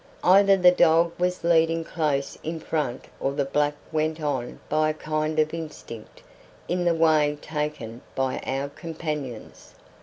Either 0.23 0.57
the 0.57 0.71
dog 0.71 1.11
was 1.19 1.43
leading 1.43 1.83
close 1.83 2.35
in 2.41 2.59
front 2.59 3.05
or 3.19 3.33
the 3.33 3.45
black 3.45 3.75
went 3.91 4.19
on 4.19 4.59
by 4.67 4.89
a 4.89 4.93
kind 4.95 5.37
of 5.37 5.53
instinct 5.53 6.23
in 6.67 6.85
the 6.85 6.95
way 6.95 7.37
taken 7.39 8.01
by 8.15 8.39
our 8.39 8.67
companions. 8.69 9.75